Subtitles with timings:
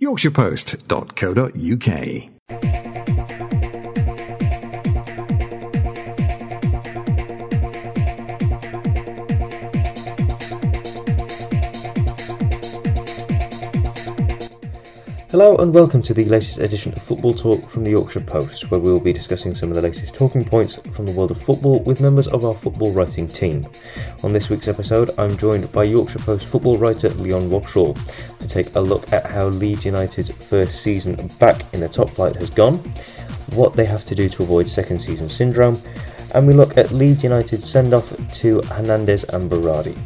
[0.00, 2.39] yorkshirepost.co.uk.
[15.40, 18.78] Hello and welcome to the latest edition of Football Talk from the Yorkshire Post, where
[18.78, 21.80] we will be discussing some of the latest talking points from the world of football
[21.84, 23.64] with members of our football writing team.
[24.22, 27.96] On this week's episode, I'm joined by Yorkshire Post football writer Leon Wobschall
[28.38, 32.36] to take a look at how Leeds United's first season back in the top flight
[32.36, 32.74] has gone,
[33.54, 35.80] what they have to do to avoid second season syndrome,
[36.34, 39.96] and we look at Leeds United's send off to Hernandez and Berardi.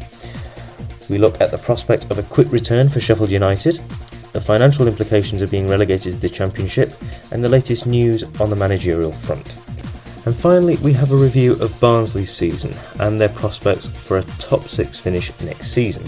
[1.10, 3.80] We look at the prospect of a quick return for Sheffield United,
[4.34, 6.92] the financial implications of being relegated to the Championship,
[7.30, 9.54] and the latest news on the managerial front.
[10.26, 14.64] And finally, we have a review of Barnsley's season and their prospects for a top
[14.64, 16.02] six finish next season.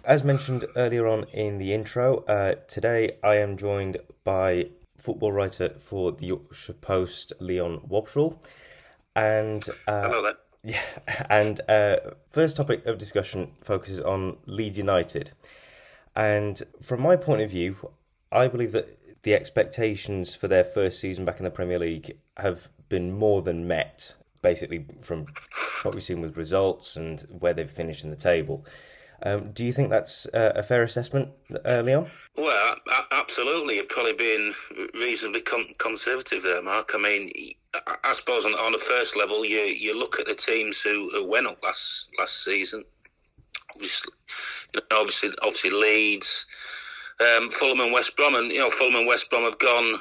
[0.07, 5.71] As mentioned earlier on in the intro, uh, today I am joined by football writer
[5.81, 8.41] for the Yorkshire Post, Leon Wobschall.
[9.17, 10.37] And uh, Hello there.
[10.62, 11.97] yeah, and uh,
[12.31, 15.33] first topic of discussion focuses on Leeds United.
[16.15, 17.75] And from my point of view,
[18.31, 22.69] I believe that the expectations for their first season back in the Premier League have
[22.89, 25.27] been more than met, basically from
[25.83, 28.65] what we've seen with results and where they've finished in the table.
[29.22, 31.31] Um, do you think that's uh, a fair assessment,
[31.65, 32.06] uh, Leon?
[32.37, 32.77] Well,
[33.12, 33.77] absolutely.
[33.77, 34.53] You're probably being
[34.94, 36.91] reasonably con- conservative there, Mark.
[36.94, 37.31] I mean,
[37.75, 41.09] I, I suppose on, on the first level, you you look at the teams who,
[41.10, 42.84] who went up last last season.
[43.75, 44.12] Obviously,
[44.75, 46.47] you know, obviously, obviously Leeds,
[47.21, 49.98] um, Fulham, and West Brom, and you know, Fulham and West Brom have gone.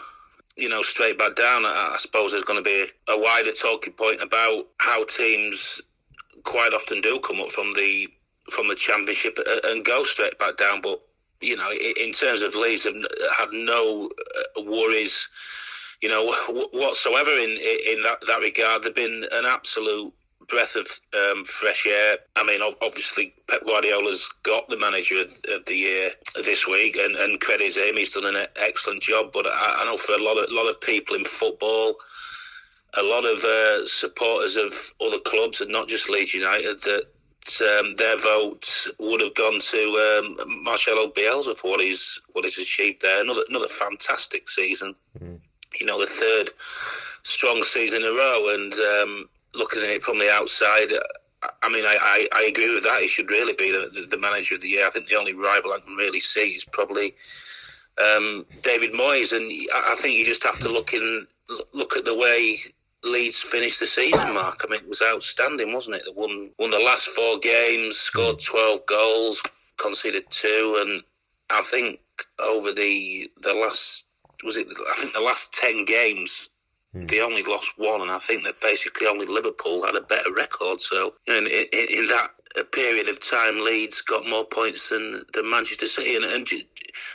[0.57, 1.65] You know, straight back down.
[1.65, 5.81] I, I suppose there's going to be a wider talking point about how teams
[6.43, 8.07] quite often do come up from the
[8.49, 10.81] from the championship and go straight back down.
[10.81, 11.01] But
[11.41, 12.95] you know, in terms of Leeds, have
[13.37, 14.09] had no
[14.57, 15.29] uh, worries,
[16.01, 16.25] you know,
[16.73, 18.83] whatsoever in in that that regard.
[18.83, 20.13] They've been an absolute
[20.47, 22.17] breath of um, fresh air.
[22.35, 26.11] I mean, obviously Pep Guardiola's got the manager of, of the year
[26.43, 27.97] this week, and, and credit him.
[27.97, 29.31] He's done an excellent job.
[29.33, 31.95] But I, I know for a lot of lot of people in football.
[32.97, 34.71] A lot of uh, supporters of
[35.05, 37.07] other clubs, and not just Leeds United, that
[37.61, 42.57] um, their vote would have gone to um, Marcelo Bielsa for what he's what he's
[42.57, 43.21] achieved there.
[43.21, 44.95] Another another fantastic season.
[45.19, 45.39] Mm.
[45.79, 46.49] You know, the third
[47.23, 48.53] strong season in a row.
[48.53, 50.91] And um, looking at it from the outside,
[51.61, 53.01] I mean, I, I, I, agree with that.
[53.01, 54.87] He should really be the, the, manager of the year.
[54.87, 57.13] I think the only rival I can really see is probably
[58.01, 59.33] um, David Moyes.
[59.33, 61.27] And I think you just have to look in
[61.73, 62.57] look at the way
[63.05, 64.59] Leeds finished the season, Mark.
[64.63, 66.03] I mean, it was outstanding, wasn't it?
[66.05, 68.45] They won won the last four games, scored mm.
[68.45, 69.41] twelve goals,
[69.77, 71.03] conceded two, and
[71.49, 71.99] I think
[72.39, 74.07] over the the last
[74.43, 74.67] was it?
[74.67, 76.49] I think the last ten games.
[76.95, 77.07] Mm.
[77.09, 80.79] They only lost one, and I think that basically only Liverpool had a better record.
[80.79, 82.31] So, you know, in, in, in that
[82.71, 86.47] period of time, Leeds got more points than, than Manchester City, and, and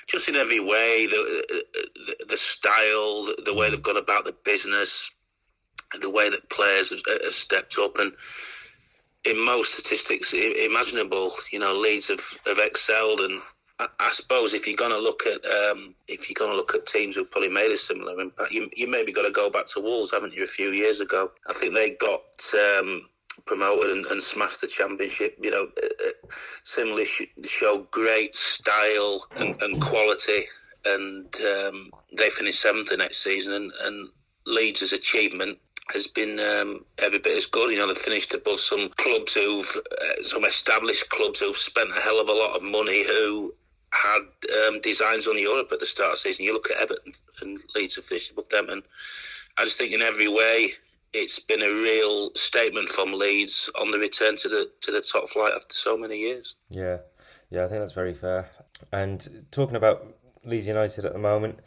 [0.07, 1.65] just in every way, the
[1.95, 3.73] the, the style, the, the way hmm.
[3.73, 5.11] they've gone about the business,
[6.01, 8.13] the way that players have, have stepped up and
[9.25, 13.41] in most statistics imaginable, you know, Leeds have, have excelled, and
[13.79, 16.75] I, I suppose if you're going to look at um, if you're going to look
[16.75, 19.67] at teams who've probably made a similar impact, you, you maybe got to go back
[19.67, 20.45] to Wolves, haven't you?
[20.45, 22.23] A few years ago, I think they got
[22.79, 23.09] um,
[23.47, 25.37] promoted and, and, smashed the championship.
[25.41, 26.11] You know, uh, uh
[26.63, 30.45] similarly sh- show great style and, and quality,
[30.87, 34.09] and um, they finished seventh the next season, and, and
[34.47, 35.59] Leeds' achievement
[35.93, 37.71] has been um, every bit as good.
[37.71, 42.01] You know, they've finished above some clubs who've, uh, some established clubs who've spent a
[42.01, 43.53] hell of a lot of money who
[43.93, 44.23] had
[44.67, 46.45] um, designs on Europe at the start of the season.
[46.45, 48.83] You look at Everton and Leeds have finished above them, and
[49.59, 50.71] I just think in every way
[51.13, 55.29] it's been a real statement from Leeds on the return to the to the top
[55.29, 56.57] flight after so many years.
[56.69, 56.99] Yeah,
[57.51, 58.49] yeah, I think that's very fair.
[58.93, 60.07] And talking about
[60.45, 61.59] Leeds United at the moment,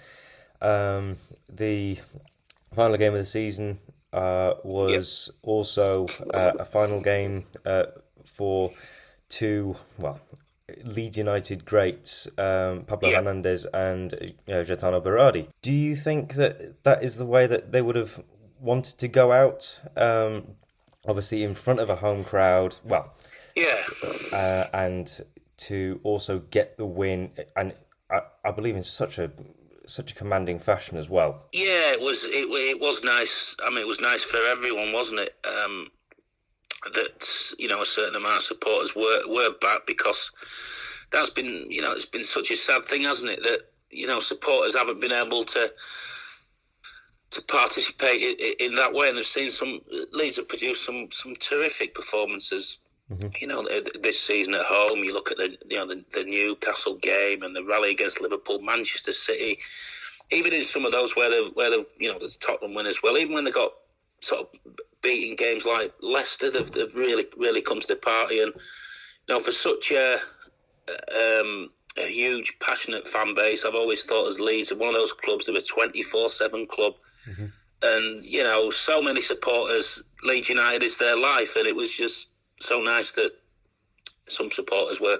[0.62, 1.18] um,
[1.50, 1.98] the
[2.74, 3.80] final game of the season
[4.12, 5.40] uh, was yep.
[5.44, 7.86] also uh, a final game uh,
[8.26, 8.72] for
[9.30, 10.20] two, well,
[10.84, 13.20] Leeds United greats, um, Pablo yep.
[13.20, 15.50] Hernandez and you know, Berardi.
[15.62, 18.24] Do you think that that is the way that they would have
[18.60, 19.82] wanted to go out?
[19.98, 20.56] Um,
[21.06, 22.76] obviously, in front of a home crowd.
[22.84, 23.14] Well,
[23.56, 23.76] yeah,
[24.32, 25.22] uh, and
[25.58, 27.74] to also get the win, and
[28.10, 29.32] I, I believe in such a
[29.86, 31.44] such a commanding fashion as well.
[31.52, 32.26] Yeah, it was.
[32.26, 33.56] It, it was nice.
[33.64, 35.36] I mean, it was nice for everyone, wasn't it?
[35.46, 35.92] Um,
[36.94, 40.32] that you know a certain amount of supporters were were back because
[41.12, 43.44] that's been you know it's been such a sad thing, hasn't it?
[43.44, 45.72] That you know supporters haven't been able to
[47.32, 49.82] to participate in, in that way, and they've seen some
[50.12, 52.80] Leeds have produced some some terrific performances.
[53.12, 53.30] Mm-hmm.
[53.40, 53.68] You know,
[54.02, 57.56] this season at home, you look at the you know the, the Newcastle game and
[57.56, 59.60] the rally against Liverpool, Manchester City.
[60.32, 63.04] Even in some of those where they where they you know there's Tottenham win as
[63.04, 63.18] well.
[63.18, 63.74] Even when they got
[64.22, 68.42] sort of beating games like Leicester, they've, they've really really come to the party.
[68.42, 70.16] And you know, for such a
[71.14, 75.46] um, a huge passionate fan base, I've always thought as Leeds one of those clubs
[75.46, 76.96] that were twenty four seven club.
[77.30, 77.46] Mm-hmm.
[77.86, 82.30] And you know, so many supporters, Leeds United is their life, and it was just
[82.64, 83.32] so nice that
[84.28, 85.20] some supporters were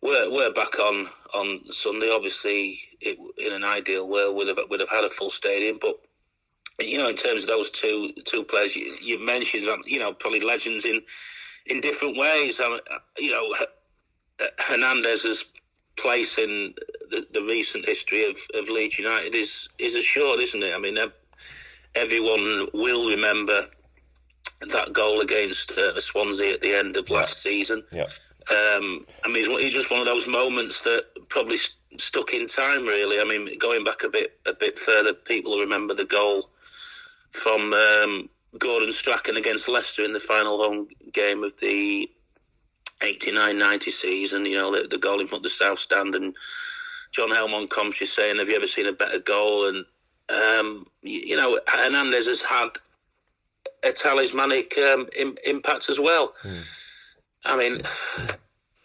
[0.00, 2.10] were were back on on Sunday.
[2.12, 5.96] Obviously, it, in an ideal world, would have would have had a full stadium, but
[6.78, 10.40] you know, in terms of those two two players you, you mentioned, you know, probably
[10.40, 11.02] legends in
[11.66, 12.60] in different ways.
[12.60, 12.78] Um,
[13.18, 13.54] you know,
[14.58, 15.50] Hernandez's
[15.96, 16.74] place in
[17.10, 20.74] the, the recent history of, of Leeds United is is assured, isn't it?
[20.74, 21.16] I mean, ev-
[21.94, 23.66] everyone will remember
[24.60, 27.82] that goal against uh, Swansea at the end of last season.
[27.92, 28.06] Yeah.
[28.48, 32.86] Um, I mean, it's just one of those moments that probably st- stuck in time.
[32.86, 36.44] Really, I mean, going back a bit a bit further, people remember the goal
[37.32, 42.08] from um, Gordon Strachan against Leicester in the final home game of the
[43.00, 44.46] 89-90 season.
[44.46, 46.34] You know, the, the goal in front of the South Stand, and
[47.10, 49.84] John Helmond comes saying, "Have you ever seen a better goal?" And
[50.28, 52.68] um, you, you know, Hernandez has had
[53.86, 56.32] a talismanic um, Im- impact as well.
[56.44, 56.68] Mm.
[57.44, 57.80] I mean,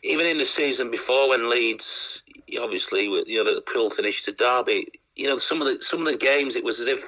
[0.03, 2.23] even in the season before when Leeds,
[2.61, 6.05] obviously, you know, the cruel finish to Derby, you know, some of the some of
[6.05, 7.03] the games it was as if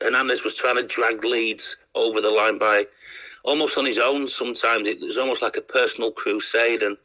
[0.00, 2.86] Hernandez was trying to drag Leeds over the line by
[3.44, 4.28] almost on his own.
[4.28, 6.96] Sometimes it was almost like a personal crusade, and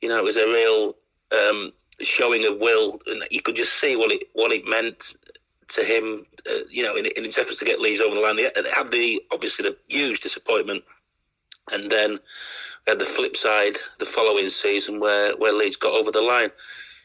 [0.00, 0.96] you know, it was a real
[1.32, 5.16] um, showing of will, and you could just see what it what it meant
[5.68, 8.36] to him, uh, you know, in, in its efforts to get Leeds over the line.
[8.36, 10.84] They, they had the obviously the huge disappointment,
[11.72, 16.10] and then we had the flip side the following season where where Leeds got over
[16.10, 16.50] the line.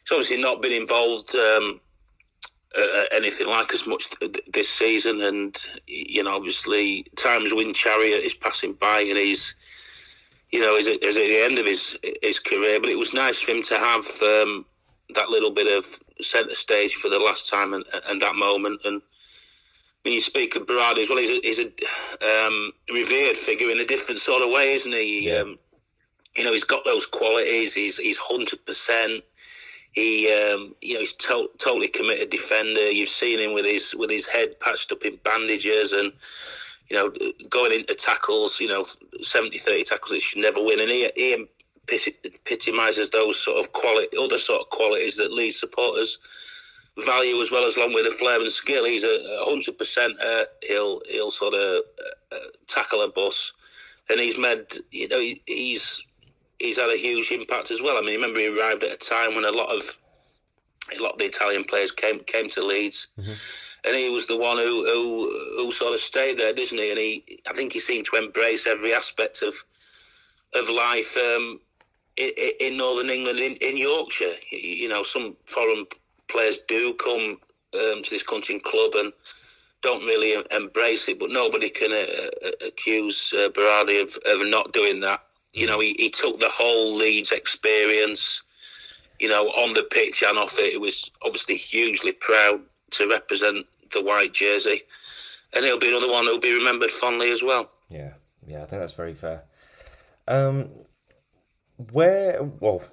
[0.02, 1.36] It's obviously not been involved.
[1.36, 1.80] Um,
[2.76, 4.10] uh, anything like as much
[4.52, 5.56] this season, and
[5.86, 9.56] you know, obviously, times Wind Chariot is passing by, and he's,
[10.52, 12.80] you know, is at, is at the end of his his career.
[12.80, 14.66] But it was nice for him to have um,
[15.16, 15.86] that little bit of
[16.24, 18.82] centre stage for the last time and, and that moment.
[18.86, 19.02] And
[20.04, 23.80] when you speak of Berardi as well, he's a, he's a um, revered figure in
[23.80, 25.30] a different sort of way, isn't he?
[25.30, 25.40] Yeah.
[25.40, 25.58] Um,
[26.36, 27.76] you know, he's got those qualities.
[27.76, 29.24] He's he's hundred percent.
[29.92, 32.90] He, um, you know, he's to- totally committed defender.
[32.90, 36.12] You've seen him with his with his head patched up in bandages and
[36.90, 37.14] you know
[37.50, 38.60] going into tackles.
[38.60, 38.84] You know,
[39.22, 40.80] 70, 30 tackles that should never win.
[40.80, 41.46] And he, he
[41.92, 46.20] epitomises those sort of quality, other sort of qualities that Leeds supporters
[47.00, 48.86] value as well as along with the flair and skill.
[48.86, 50.16] He's a hundred percent.
[50.24, 51.82] Uh, he'll he'll sort of
[52.32, 52.36] uh,
[52.68, 53.54] tackle a bus,
[54.10, 56.06] and he's made you know he, he's
[56.60, 57.98] he's had a huge impact as well.
[57.98, 59.98] I mean, remember he arrived at a time when a lot of
[60.98, 63.08] a lot of the Italian players came came to Leeds.
[63.20, 63.32] Mm-hmm.
[63.86, 66.90] And he was the one who, who who sort of stayed there, didn't he?
[66.90, 69.54] And he, I think he seemed to embrace every aspect of
[70.56, 71.18] of life.
[71.18, 71.60] Um,
[72.18, 74.36] in, in Northern England, in, in Yorkshire.
[74.52, 75.86] You know, some foreign
[76.28, 77.40] players do come
[77.74, 79.14] um, to this country and club and
[79.82, 84.72] don't really embrace it, but nobody can uh, uh, accuse uh, Berardi of, of not
[84.72, 85.22] doing that.
[85.54, 88.42] You know, he, he took the whole Leeds experience,
[89.20, 90.72] you know, on the pitch and off it.
[90.72, 94.82] He was obviously hugely proud to represent the white jersey.
[95.54, 97.70] And he'll be another one who'll be remembered fondly as well.
[97.90, 98.14] Yeah,
[98.48, 99.44] yeah, I think that's very fair.
[100.28, 100.70] Um,
[101.92, 102.84] where well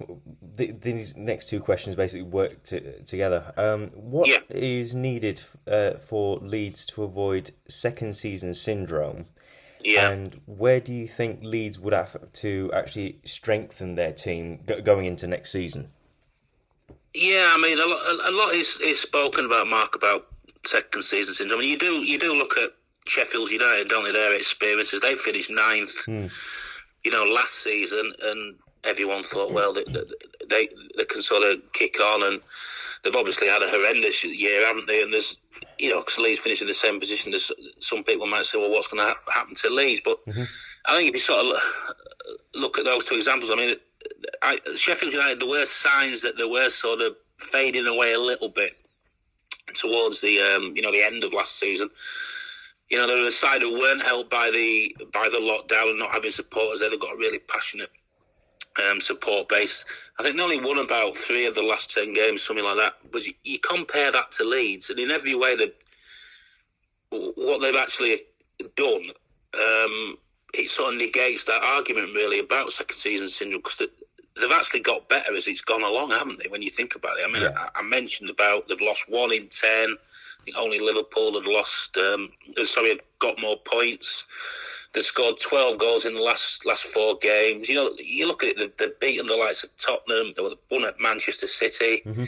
[0.55, 4.39] the, these next two questions basically work to, together um, What yeah.
[4.49, 9.25] is needed uh, for leeds to avoid second season syndrome
[9.83, 10.09] yeah.
[10.09, 15.27] and where do you think leeds would have to actually strengthen their team going into
[15.27, 15.89] next season
[17.13, 20.21] yeah i mean a lot, a lot is, is spoken about mark about
[20.65, 21.61] second season syndrome.
[21.61, 22.71] You do you do look at
[23.05, 24.11] Sheffield United, don't they?
[24.11, 25.01] Their experiences.
[25.01, 26.31] They finished ninth, mm.
[27.03, 29.83] you know, last season, and everyone thought, well, they,
[30.49, 32.41] they they can sort of kick on, and
[33.03, 35.01] they've obviously had a horrendous year, haven't they?
[35.01, 35.39] And there's
[35.79, 38.69] you know, because Leeds finished in the same position as some people might say, well,
[38.69, 40.01] what's going to ha- happen to Leeds?
[40.03, 40.43] But mm-hmm.
[40.85, 41.61] I think if you sort of
[42.55, 43.75] look at those two examples, I mean,
[44.43, 48.49] I, Sheffield United, there were signs that they were sort of fading away a little
[48.49, 48.73] bit
[49.73, 51.89] towards the um, you know the end of last season.
[52.89, 55.99] You know, they were a side who weren't helped by the by the lockdown and
[55.99, 56.81] not having supporters.
[56.81, 57.89] They've got a really passionate
[58.89, 59.85] um, support base.
[60.19, 62.93] I think they only won about three of the last ten games, something like that.
[63.11, 65.75] But you, you compare that to Leeds, and in every way that
[67.09, 68.21] what they've actually
[68.75, 69.03] done,
[69.53, 70.17] um,
[70.53, 73.87] it sort of negates that argument really about second season syndrome because
[74.39, 76.49] they've actually got better as it's gone along, haven't they?
[76.49, 77.67] When you think about it, I mean, yeah.
[77.75, 79.97] I, I, mentioned about they've lost one in ten.
[80.45, 81.97] Think only Liverpool had lost.
[81.97, 82.31] Um,
[82.63, 84.87] sorry, had got more points.
[84.93, 87.69] They scored 12 goals in the last last four games.
[87.69, 90.49] You know, you look at it, they've, they've beaten the likes of Tottenham, they were
[90.69, 92.01] one at Manchester City.
[92.05, 92.23] Mm-hmm.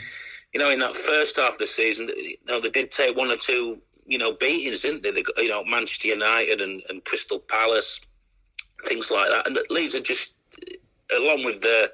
[0.54, 3.32] You know, in that first half of the season, you know, they did take one
[3.32, 5.12] or two, you know, beatings, didn't they?
[5.12, 8.00] they you know, Manchester United and, and Crystal Palace,
[8.86, 9.48] things like that.
[9.48, 10.36] And Leeds are just,
[11.18, 11.92] along with the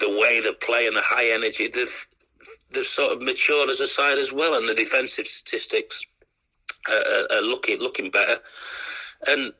[0.00, 2.06] the way they play and the high energy, they've
[2.72, 6.04] they've sort of matured as a side as well, and the defensive statistics
[6.88, 8.36] are, are looking looking better.
[9.28, 9.52] And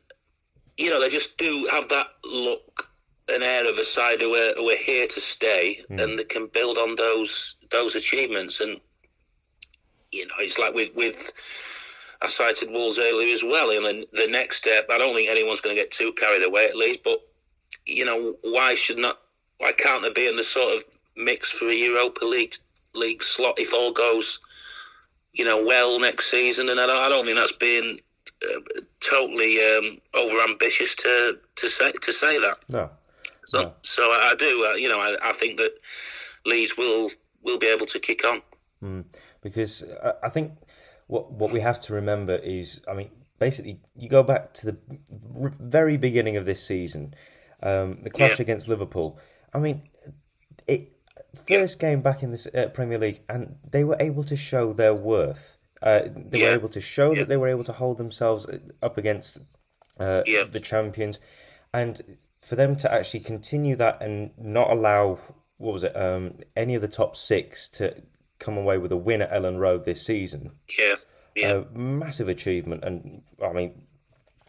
[0.76, 2.88] you know, they just do have that look,
[3.28, 6.02] an air of a side who are, who are here to stay, mm.
[6.02, 8.61] and they can build on those those achievements.
[8.61, 8.81] And
[10.11, 11.33] you know, it's like with with
[12.23, 13.71] I cited Wolves earlier as well.
[13.71, 16.66] And then the next step, I don't think anyone's going to get too carried away
[16.66, 17.00] at least.
[17.02, 17.21] But
[17.87, 19.19] you know, why should not?
[19.59, 20.83] Why can't they be in the sort of
[21.16, 22.54] mix for a Europa League
[22.95, 24.41] league slot if all goes,
[25.33, 26.69] you know, well next season?
[26.69, 27.99] And I don't, I don't think that's being
[28.45, 28.61] uh,
[29.01, 32.59] totally um, over ambitious to to say to say that.
[32.69, 32.91] No.
[33.45, 33.75] So, no.
[33.83, 34.69] so I do.
[34.71, 35.73] Uh, you know, I, I, think that
[36.47, 37.11] Leeds will
[37.43, 38.43] will be able to kick on.
[38.83, 39.05] Mm,
[39.43, 40.53] because I, I think
[41.09, 44.77] what what we have to remember is, I mean, basically, you go back to the
[45.61, 47.15] very beginning of this season,
[47.63, 48.43] um, the clash yeah.
[48.43, 49.19] against Liverpool.
[49.53, 49.83] I mean,
[50.67, 50.93] it
[51.35, 54.95] first game back in the uh, Premier League, and they were able to show their
[54.95, 55.57] worth.
[55.83, 56.49] Uh, they yeah.
[56.49, 57.21] were able to show yeah.
[57.21, 58.47] that they were able to hold themselves
[58.83, 59.39] up against
[59.99, 60.45] uh, yeah.
[60.45, 61.19] the champions,
[61.75, 62.01] and
[62.39, 65.19] for them to actually continue that and not allow
[65.59, 67.95] what was it um, any of the top six to
[68.39, 70.51] come away with a win at Elland Road this season.
[70.79, 70.97] Yeah,
[71.35, 73.87] yeah, massive achievement, and I mean,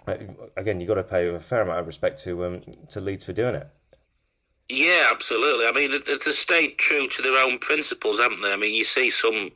[0.07, 0.15] uh,
[0.57, 3.33] again, you've got to pay a fair amount of respect to um, to Leeds for
[3.33, 3.67] doing it.
[4.69, 5.65] Yeah, absolutely.
[5.67, 8.53] I mean, they, they stayed true to their own principles, haven't they?
[8.53, 9.51] I mean, you see some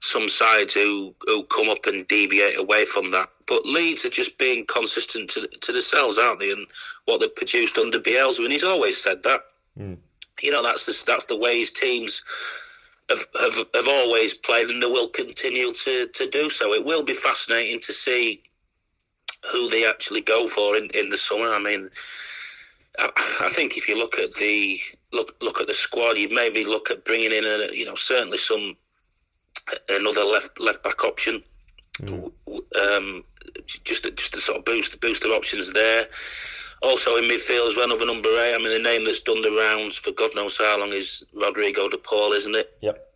[0.00, 3.28] some sides who, who come up and deviate away from that.
[3.46, 6.52] But Leeds are just being consistent to, to themselves, aren't they?
[6.52, 6.66] And
[7.06, 9.40] what they've produced under Bielsa, and he's always said that.
[9.78, 9.96] Mm.
[10.42, 12.22] You know, that's the, that's the way his teams
[13.08, 16.74] have, have, have always played, and they will continue to, to do so.
[16.74, 18.42] It will be fascinating to see
[19.50, 21.52] who they actually go for in, in the summer.
[21.52, 21.84] I mean,
[22.98, 24.78] I, think if you look at the
[25.12, 28.38] look look at the squad, you maybe look at bringing in a you know certainly
[28.38, 28.76] some
[29.88, 31.42] another left left back option.
[32.00, 32.32] Mm.
[32.80, 33.24] Um,
[33.84, 36.06] just just to sort of boost boost their options there.
[36.82, 38.54] Also in midfield as well, another number eight.
[38.54, 41.88] I mean, the name that's done the rounds for God knows how long is Rodrigo
[41.88, 42.76] De Paul, isn't it?
[42.82, 43.14] Yep.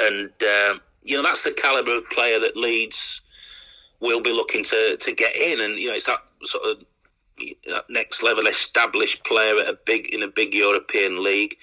[0.00, 3.22] And um, you know that's the caliber of player that Leeds
[4.00, 6.84] will be looking to to get in, and you know it's that sort of
[7.72, 11.56] Uh, next level established player at a big in a big European league.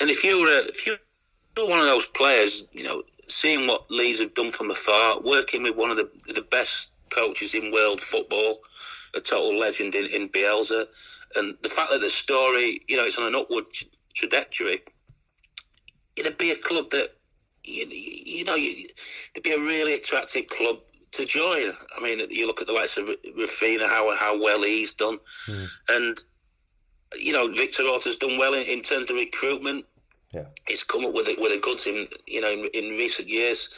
[0.00, 4.20] And if you're a, if you're one of those players, you know seeing what Leeds
[4.20, 8.58] have done from afar, working with one of the the best coaches in world football,
[9.14, 10.86] a total legend in, in Bielsa,
[11.36, 13.64] and the fact that the story, you know, it's on an upward
[14.14, 14.80] trajectory,
[16.16, 17.08] it'd be a club that,
[17.64, 18.88] you, you know, you,
[19.34, 20.78] it'd be a really attractive club
[21.12, 21.72] to join.
[21.96, 25.68] I mean, you look at the likes of Raphinha, how how well he's done, mm.
[25.90, 26.22] and
[27.16, 29.84] you know, Victor Orta's done well in, in terms of recruitment.
[30.34, 30.44] Yeah.
[30.66, 33.70] He's come up with it with a goods in you know in, in recent years.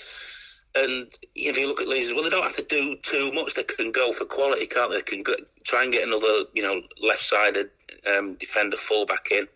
[0.77, 3.55] And if you look at Leeds, well, they don't have to do too much.
[3.55, 4.99] They can go for quality, can't they?
[4.99, 5.35] They can go,
[5.65, 7.71] try and get another, you know, left-sided
[8.17, 9.49] um, defender fullback in,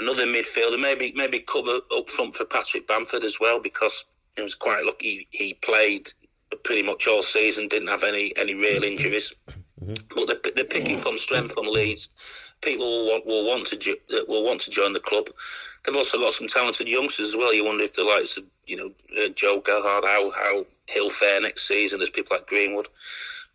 [0.00, 4.04] another midfielder, maybe maybe cover up front for Patrick Bamford as well because
[4.36, 6.12] it was quite lucky he played
[6.64, 9.32] pretty much all season, didn't have any any real injuries.
[9.80, 9.94] Mm-hmm.
[10.14, 12.10] But they're, they're picking from strength on Leeds
[12.62, 13.96] people will want, will want to
[14.28, 15.26] will want to join the club.
[15.84, 17.54] They've also got some talented youngsters as well.
[17.54, 21.40] You wonder if the likes of you know uh, Joe Gelhardt, how how Hill fare
[21.40, 21.98] next season.
[21.98, 22.88] There's people like Greenwood,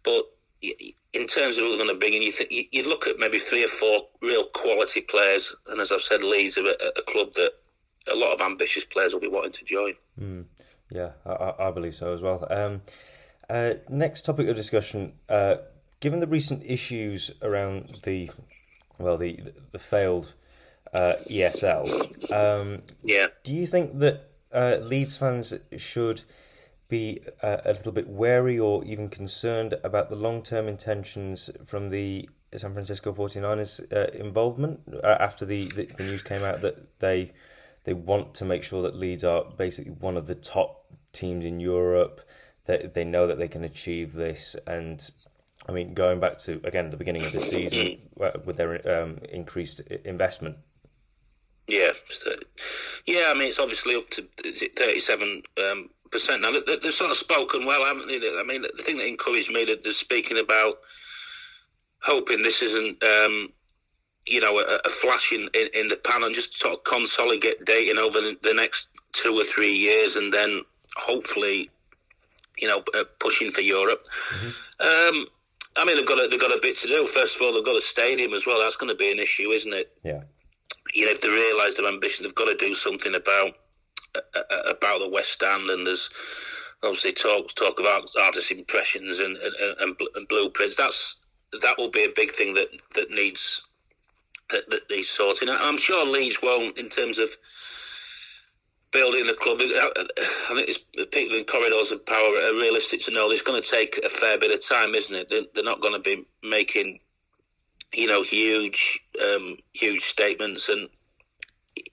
[0.03, 0.23] but
[0.61, 3.37] in terms of who they're going to bring in, you think you look at maybe
[3.37, 7.33] three or four real quality players, and as I've said, Leeds are a, a club
[7.33, 7.51] that
[8.11, 9.93] a lot of ambitious players will be wanting to join.
[10.19, 10.45] Mm,
[10.89, 12.47] yeah, I, I, believe so as well.
[12.49, 12.81] Um,
[13.49, 15.55] uh, next topic of discussion: uh,
[15.99, 18.29] given the recent issues around the
[18.97, 19.39] well, the
[19.71, 20.33] the failed
[20.93, 26.21] uh, ESL, um, yeah, do you think that uh, Leeds fans should
[26.87, 31.89] be uh, a little bit wary or even concerned about the long term intentions from
[31.89, 36.99] the San Francisco 49ers uh, involvement uh, after the, the, the, news came out that
[36.99, 37.31] they
[37.85, 41.59] they want to make sure that Leeds are basically one of the top teams in
[41.59, 42.21] Europe.
[42.65, 45.07] That they, they know that they can achieve this, and
[45.69, 49.19] I mean, going back to again the beginning of the season uh, with their um,
[49.29, 50.57] increased investment.
[51.67, 51.91] Yeah,
[53.05, 53.25] yeah.
[53.27, 56.51] I mean, it's obviously up to is it thirty-seven um, percent now.
[56.51, 58.17] They, they've sort of spoken well, haven't they?
[58.17, 60.75] I mean, the thing that encouraged me that they're speaking about
[62.01, 63.49] hoping this isn't, um,
[64.25, 67.63] you know, a, a flash in, in, in, the pan and just sort of consolidate
[67.65, 70.61] dating over the, the next two or three years, and then
[70.97, 71.69] hopefully,
[72.57, 74.01] you know, uh, pushing for Europe.
[74.03, 75.17] Mm-hmm.
[75.19, 75.27] Um,
[75.77, 77.05] I mean, they've got a, they've got a bit to do.
[77.05, 78.59] First of all, they've got a stadium as well.
[78.59, 79.91] That's going to be an issue, isn't it?
[80.03, 80.21] Yeah.
[80.93, 83.51] You know, if they realise their ambition, they've got to do something about
[84.69, 86.09] about the West Stand, and there's
[86.83, 90.77] obviously talk talk about artist impressions and, and, and, and blueprints.
[90.77, 91.19] That's
[91.61, 93.67] that will be a big thing that that needs
[94.49, 95.49] that, that needs sorting.
[95.49, 97.29] I'm sure Leeds won't in terms of
[98.91, 99.59] building the club.
[99.61, 103.69] I think it's people in corridors of power are realistic to know it's going to
[103.69, 105.29] take a fair bit of time, isn't it?
[105.29, 106.99] They're, they're not going to be making
[107.93, 110.89] you know huge um, huge statements and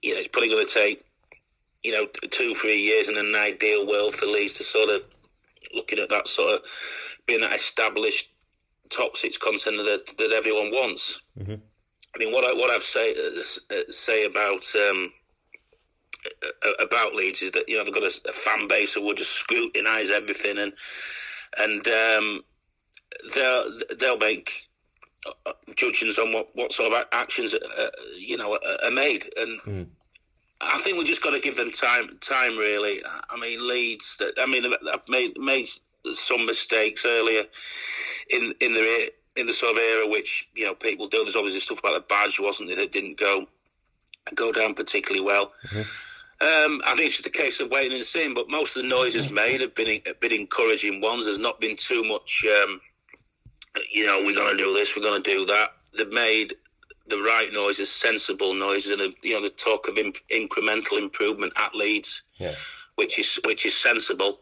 [0.03, 1.05] you know it's probably going to take
[1.83, 5.03] you know, two, three years in an ideal world for Leeds to sort of
[5.75, 6.61] looking at that sort of
[7.27, 8.33] being that established
[8.89, 11.23] top six contender that, that everyone wants.
[11.39, 11.55] Mm-hmm.
[12.15, 15.13] I mean, what I what I've say uh, say about um,
[16.81, 19.33] about Leeds is that you know they've got a, a fan base who will just
[19.33, 20.73] scrutinise everything and
[21.59, 22.43] and um,
[23.35, 24.51] they'll they'll make
[25.47, 29.61] uh, judgments on what, what sort of actions uh, you know are, are made and.
[29.61, 29.87] Mm
[30.65, 32.19] I think we've just got to give them time.
[32.21, 33.01] Time, really.
[33.29, 34.23] I mean, Leeds.
[34.39, 35.67] I mean, I've made made
[36.13, 37.43] some mistakes earlier
[38.31, 41.23] in in the in the sort of era which you know people do.
[41.23, 43.47] There's obviously stuff about the badge, wasn't it, that didn't go
[44.35, 45.53] go down particularly well.
[45.69, 45.81] Mm-hmm.
[46.43, 48.35] Um, I think it's just a case of waiting and seeing.
[48.35, 51.25] But most of the noises made have been have been encouraging ones.
[51.25, 52.45] There's not been too much.
[52.65, 52.81] Um,
[53.91, 55.71] you know, we're going to do this, we're going to do that.
[55.97, 56.55] They've made
[57.07, 61.75] the right noises, sensible noises, and you know the talk of imp- incremental improvement at
[61.75, 62.53] Leeds, yeah.
[62.97, 64.39] which is which is sensible.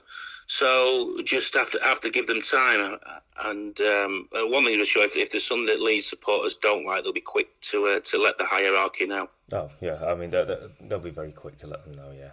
[0.52, 2.98] So just have to have to give them time.
[3.44, 6.84] And um, uh, one thing for sure, if, if there's something that Leeds supporters don't
[6.84, 9.28] like, they'll be quick to uh, to let the hierarchy know.
[9.52, 12.10] Oh yeah, I mean they'll, they'll be very quick to let them know.
[12.18, 12.32] Yeah.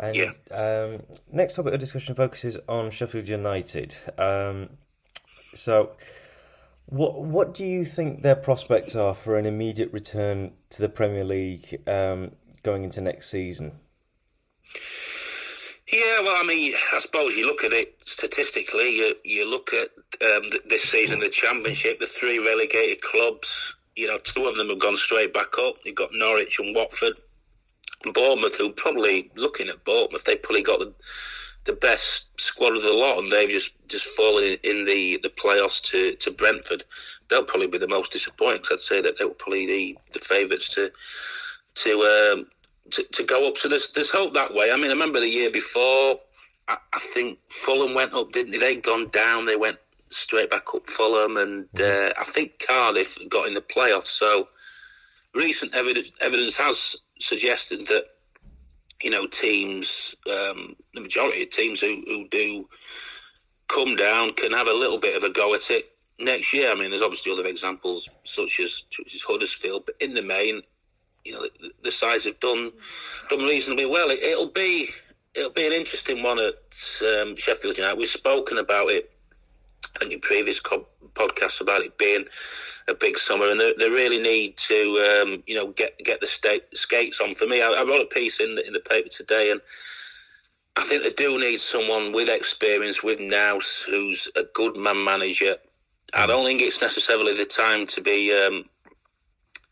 [0.00, 0.32] And yeah.
[0.50, 3.94] Um, next topic of discussion focuses on Sheffield United.
[4.16, 4.70] Um,
[5.52, 5.90] so
[6.86, 11.22] what What do you think their prospects are for an immediate return to the Premier
[11.22, 12.30] League um,
[12.62, 13.72] going into next season?
[15.92, 18.96] Yeah, well, I mean, I suppose you look at it statistically.
[18.96, 19.88] You you look at
[20.22, 23.74] um, this season, the Championship, the three relegated clubs.
[23.94, 25.76] You know, two of them have gone straight back up.
[25.84, 27.14] You've got Norwich and Watford.
[28.12, 30.92] Bournemouth, who probably looking at Bournemouth, they probably got the
[31.66, 35.80] the best squad of the lot, and they've just just fallen in the the playoffs
[35.90, 36.84] to, to Brentford.
[37.28, 38.62] They'll probably be the most disappointing.
[38.62, 40.90] Cause I'd say that they were probably the, the favourites to
[41.76, 42.46] to, um,
[42.90, 43.56] to to go up.
[43.56, 44.70] So there's there's hope that way.
[44.72, 46.16] I mean, I remember the year before.
[46.68, 48.58] I, I think Fulham went up, didn't they?
[48.58, 49.46] They'd gone down.
[49.46, 49.78] They went
[50.10, 54.06] straight back up Fulham, and uh, I think Cardiff got in the playoffs.
[54.06, 54.48] So
[55.34, 58.06] recent evidence evidence has suggested that
[59.02, 62.68] you know, teams, um, the majority of teams who, who do
[63.68, 65.84] come down can have a little bit of a go at it
[66.18, 66.70] next year.
[66.70, 70.62] I mean, there's obviously other examples such as, such as Huddersfield, but in the main,
[71.26, 72.72] you know, the, the sides have done
[73.28, 74.08] done reasonably well.
[74.10, 74.86] It, will be
[75.34, 76.54] it'll be an interesting one at
[77.20, 77.98] um, Sheffield United.
[77.98, 79.10] We've spoken about it
[80.02, 82.24] in previous co- podcasts about it being
[82.88, 86.26] a big summer, and they, they really need to, um, you know, get get the
[86.26, 87.34] state, skates on.
[87.34, 89.60] For me, I, I, wrote a piece in the, in the paper today, and
[90.76, 95.56] I think they do need someone with experience, with nous, who's a good man manager.
[96.14, 98.64] I don't think it's necessarily the time to be, um,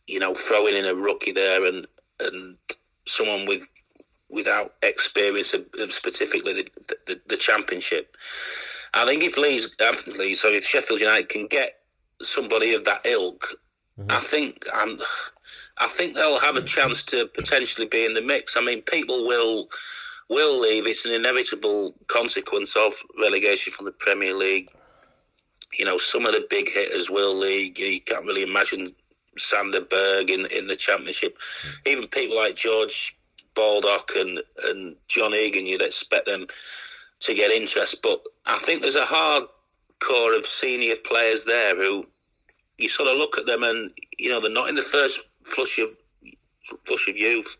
[0.06, 1.86] you know, throwing in a rookie there and
[2.20, 2.56] and
[3.06, 3.66] someone with
[4.30, 8.16] without experience of, of specifically the, the, the, championship.
[8.92, 9.76] I think if Leeds,
[10.18, 11.80] Leeds, so if Sheffield United can get
[12.22, 13.46] somebody of that ilk,
[13.98, 14.10] mm-hmm.
[14.10, 14.98] I think I'm.
[15.76, 18.56] I think they'll have a chance to potentially be in the mix.
[18.56, 19.68] I mean, people will
[20.28, 20.86] will leave.
[20.86, 24.70] It's an inevitable consequence of relegation from the Premier League.
[25.76, 27.76] You know, some of the big hitters will leave.
[27.78, 28.94] You can't really imagine
[29.36, 31.38] Sander Berge in in the Championship.
[31.86, 33.16] Even people like George
[33.54, 36.46] Baldock and and John Egan, you'd expect them
[37.20, 38.02] to get interest.
[38.02, 39.44] But I think there's a hard
[40.00, 42.04] core of senior players there who
[42.78, 45.78] you sort of look at them and you know they're not in the first flush
[45.78, 45.88] of
[46.86, 47.56] flush of youth.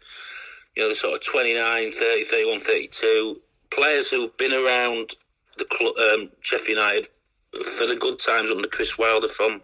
[0.77, 5.15] You know, they're sort of 29, 30, 31, 32 players who've been around
[5.57, 7.09] the club, um, Sheffield United
[7.53, 9.61] for the good times under Chris Wilder from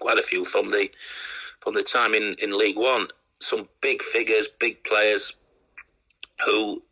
[0.00, 0.90] quite a few from the
[1.60, 3.08] from the time in, in League One.
[3.38, 5.34] Some big figures, big players
[6.44, 6.82] who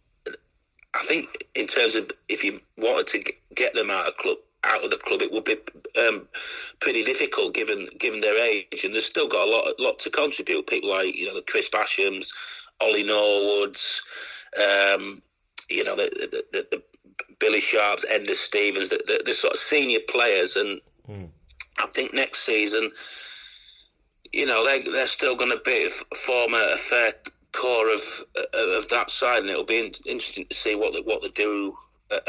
[0.94, 4.84] I think in terms of if you wanted to get them out of club out
[4.84, 5.56] of the club, it would be
[6.06, 6.26] um,
[6.80, 10.66] pretty difficult given given their age, and they've still got a lot lot to contribute.
[10.66, 12.32] People like you know the Chris Bashams,
[12.80, 14.02] Ollie Norwoods,
[14.56, 15.22] um,
[15.70, 16.82] you know the, the, the, the,
[17.38, 21.28] Billy Sharps, Enda Stevens, the, the, the, sort of senior players, and mm.
[21.78, 22.90] I think next season,
[24.32, 27.12] you know they they're still going to be form a, a fair
[27.52, 28.00] core of
[28.76, 31.76] of that side, and it'll be interesting to see what they, what they do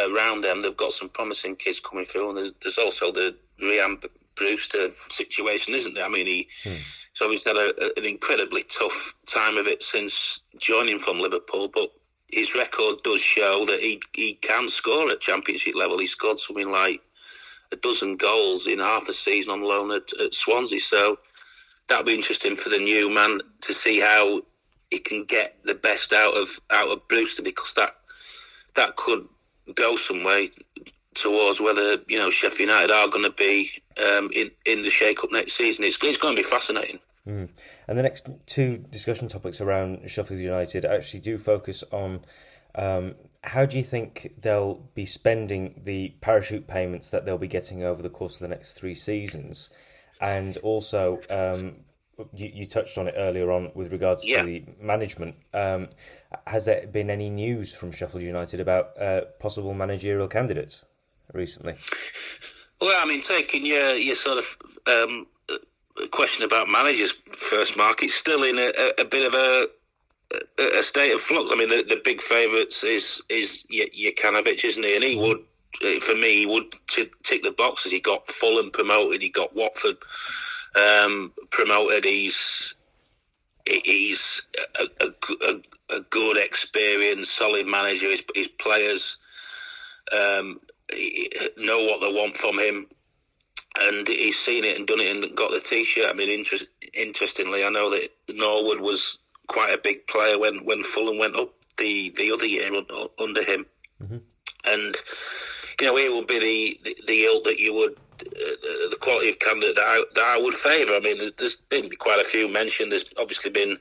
[0.09, 0.62] around them.
[0.62, 4.03] They've got some promising kids coming through, and there's, there's also the Rhian
[4.35, 6.05] Brewster situation, isn't there?
[6.05, 6.69] I mean, he, hmm.
[6.69, 11.91] he's obviously had a, an incredibly tough time of it since joining from Liverpool, but
[12.31, 15.97] his record does show that he, he can score at Championship level.
[15.97, 17.01] He scored something like
[17.71, 21.17] a dozen goals in half a season on loan at, at Swansea, so
[21.88, 24.41] that'll be interesting for the new man to see how
[24.89, 27.95] he can get the best out of out of Brewster because that
[28.75, 29.27] that could
[29.75, 30.49] go some way
[31.13, 35.23] towards whether you know Sheffield United are going to be um, in in the shake
[35.23, 35.86] up next season.
[35.86, 36.99] It's it's going to be fascinating.
[37.27, 37.49] Mm.
[37.88, 42.21] And the next two discussion topics around Sheffield United actually do focus on
[42.75, 47.84] um, how do you think they'll be spending the parachute payments that they'll be getting
[47.84, 49.69] over the course of the next three seasons,
[50.19, 51.78] and also um,
[52.34, 54.41] you, you, touched on it earlier on with regards yeah.
[54.41, 55.36] to the management.
[55.54, 55.89] Um,
[56.47, 60.84] has there been any news from Sheffield United about uh, possible managerial candidates
[61.34, 61.75] recently?
[62.82, 65.28] Well, I mean, taking your your sort of um,
[66.12, 69.67] question about managers first, Mark, it's still in a, a bit of a
[70.80, 71.52] a state of flux.
[71.52, 74.96] I mean, the, the big favourites is is Jokanovic, isn't he?
[74.96, 75.44] And he would,
[76.02, 77.92] for me, he would t- tick the boxes.
[77.92, 79.22] He got Fulham promoted.
[79.22, 79.98] He got Watford
[80.76, 82.06] um, promoted.
[82.06, 82.76] He's
[83.65, 84.48] he's
[84.80, 85.10] a, a,
[85.48, 88.10] a, a good, experienced, solid manager.
[88.10, 89.18] His, his players
[90.12, 90.60] um,
[91.58, 92.88] know what they want from him,
[93.82, 96.10] and he's seen it and done it and got the t-shirt.
[96.10, 100.83] I mean, interest, interestingly, I know that Norwood was quite a big player when, when
[100.83, 102.71] Fulham went up the, the other year
[103.19, 103.65] under him,
[104.01, 104.17] mm-hmm.
[104.67, 104.95] and
[105.81, 109.29] you know, he would be the, the, the ilk that you would uh, the quality
[109.29, 110.93] of candidate that I, that I would favour.
[110.93, 112.91] I mean, there's been quite a few mentioned.
[112.91, 113.77] There's obviously been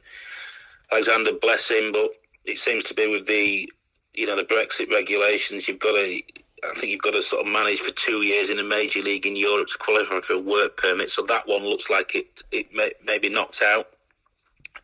[0.92, 2.11] Alexander Blessin, but
[2.44, 3.70] it seems to be with the
[4.14, 6.20] you know the Brexit regulations, you've got to.
[6.64, 9.26] I think you've got to sort of manage for two years in a major league
[9.26, 11.09] in Europe to qualify for a work permit.
[11.09, 13.88] So that one looks like it it may, may be knocked out.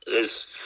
[0.07, 0.57] There's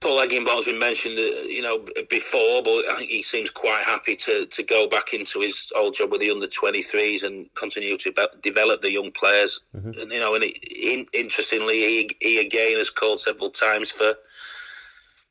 [0.00, 4.14] Paul Heckingbottom's been mentioned, uh, you know, before, but I think he seems quite happy
[4.16, 8.12] to, to go back into his old job with the under 23s and continue to
[8.12, 9.62] be- develop the young players.
[9.74, 10.00] Mm-hmm.
[10.00, 10.44] And, you know, and
[11.14, 14.14] interestingly, he, he again has called several times for,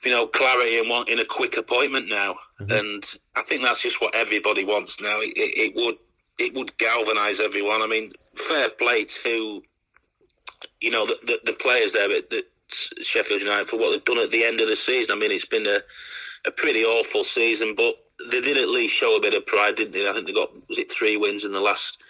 [0.03, 2.35] you know, clarity and wanting a quick appointment now.
[2.59, 2.71] Mm-hmm.
[2.71, 5.19] And I think that's just what everybody wants now.
[5.19, 5.97] It, it, it would
[6.37, 7.81] it would galvanise everyone.
[7.81, 9.63] I mean, fair play to,
[10.81, 14.31] you know, the, the, the players there that Sheffield United for what they've done at
[14.31, 15.15] the end of the season.
[15.15, 15.79] I mean, it's been a,
[16.47, 17.93] a pretty awful season, but
[18.31, 20.09] they did at least show a bit of pride, didn't they?
[20.09, 22.03] I think they got was it three wins in the last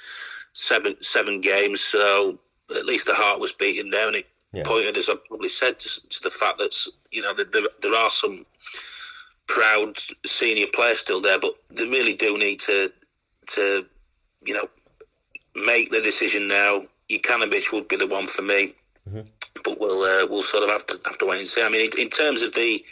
[0.53, 2.37] seven seven games, so
[2.75, 4.63] at least the heart was beating there, and it yeah.
[4.65, 6.75] pointed, as I probably said, to, to, the fact that
[7.11, 8.45] you know there, there are some
[9.47, 12.91] proud senior players still there, but they really do need to
[13.47, 13.85] to
[14.45, 14.67] you know
[15.55, 16.83] make the decision now.
[17.09, 18.73] Jokanovic would be the one for me.
[19.07, 19.21] Mm-hmm
[19.65, 21.63] but we'll uh, we'll sort of have to have to wait and see.
[21.63, 22.83] I mean, in, terms of the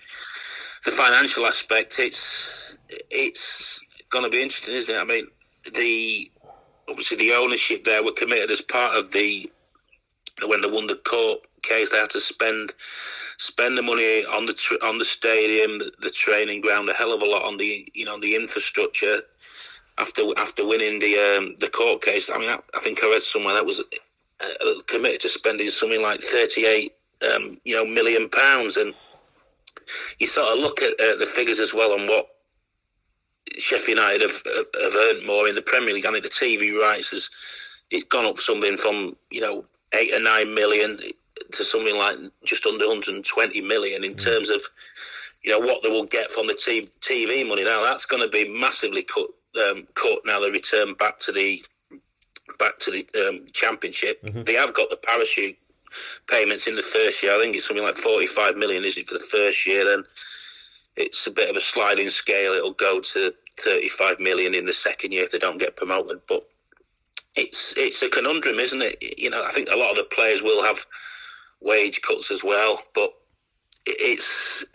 [0.86, 2.78] the financial aspect, it's
[3.10, 5.00] it's going to be interesting, isn't it?
[5.00, 5.28] I mean,
[5.74, 6.32] the
[6.90, 9.50] obviously the ownership there were committed as part of the
[10.48, 12.74] when they won the court case they had to spend
[13.38, 17.14] spend the money on the tr- on the stadium, the, the, training ground, a hell
[17.14, 19.18] of a lot on the you know the infrastructure.
[20.00, 23.22] After after winning the um, the court case, I mean, I, I, think I read
[23.22, 23.84] somewhere that was
[24.66, 26.94] uh, committed to spending something like thirty eight
[27.34, 28.94] um, you know million pounds, and
[30.20, 32.28] you sort of look at uh, the figures as well and what
[33.58, 34.42] Sheffield United have,
[34.82, 36.06] have earned more in the Premier League.
[36.06, 37.30] I think the TV rights has
[37.92, 40.98] it's gone up something from you know eight or nine million
[41.52, 44.24] to something like just under 120 million in mm.
[44.24, 44.62] terms of
[45.44, 47.64] you know what they will get from the TV money.
[47.64, 49.28] Now that's going to be massively cut
[49.70, 51.60] um, cut now they return back to the
[52.60, 54.22] back to the um, championship.
[54.24, 54.44] Mm-hmm.
[54.44, 55.58] They have got the parachute
[56.30, 57.34] payments in the first year.
[57.34, 59.86] I think it's something like 45 million, is it, for the first year?
[59.86, 60.04] Then
[60.96, 62.54] it's a bit of a sliding scale.
[62.54, 66.22] It'll go to 35 million in the second year if they don't get promoted.
[66.28, 66.48] But
[67.36, 69.18] it's it's a conundrum, isn't it?
[69.18, 70.86] You know, I think a lot of the players will have
[71.62, 73.10] wage cuts as well, but
[73.86, 74.66] it's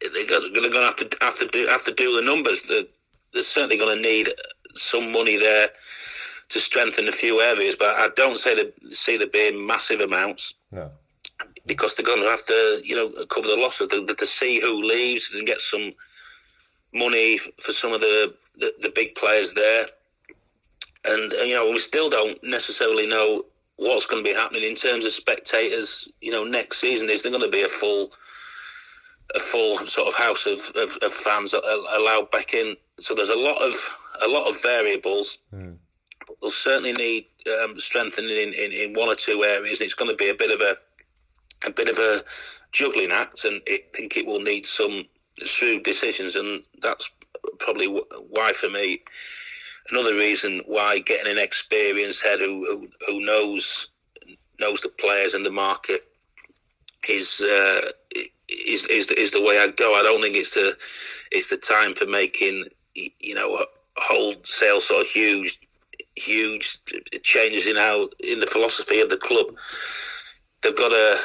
[0.00, 2.62] they're going to have to have to do have to do the numbers.
[2.62, 2.84] They're,
[3.32, 4.28] they're certainly going to need
[4.74, 5.68] some money there
[6.52, 10.54] to strengthen a few areas, but I don't say they see there being massive amounts.
[10.70, 10.90] No.
[11.64, 13.88] Because they're going to have to, you know, cover the losses.
[13.88, 15.92] To, to see who leaves and get some
[16.92, 19.86] money for some of the, the, the big players there.
[21.06, 23.44] And, you know, we still don't necessarily know
[23.76, 26.12] what's going to be happening in terms of spectators.
[26.20, 28.12] You know, next season is there going to be a full,
[29.34, 32.76] a full sort of house of, of, of fans allowed back in.
[33.00, 33.72] So there's a lot of
[34.22, 35.38] a lot of variables.
[35.54, 35.76] Mm.
[36.42, 37.26] They'll certainly need
[37.62, 39.80] um, strengthening in, in, in, one or two areas.
[39.80, 40.76] and It's going to be a bit of a
[41.64, 42.22] a bit of a
[42.72, 45.04] juggling act, and I think it will need some
[45.44, 47.12] shrewd decisions, and that's
[47.60, 49.00] probably why for me
[49.90, 53.88] another reason why getting an experienced head who, who, who knows
[54.60, 56.04] knows the players and the market
[57.08, 57.90] is uh,
[58.48, 59.94] is is the, is the way I go.
[59.94, 60.76] I don't think it's the
[61.30, 63.64] it's the time for making you know
[63.96, 65.60] wholesale sort of huge
[66.16, 66.78] huge
[67.22, 69.46] changes in how in the philosophy of the club.
[70.62, 71.18] They've got to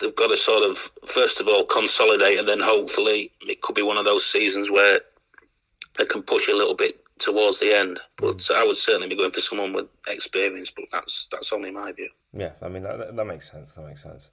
[0.00, 0.76] they've got to sort of
[1.08, 5.00] first of all consolidate, and then hopefully it could be one of those seasons where
[5.98, 8.00] they can push a little bit towards the end.
[8.16, 8.54] But mm.
[8.54, 10.70] I would certainly be going for someone with experience.
[10.70, 12.10] But that's that's only my view.
[12.32, 13.72] Yeah, I mean that that makes sense.
[13.72, 14.30] That makes sense.